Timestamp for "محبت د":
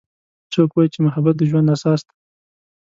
1.05-1.41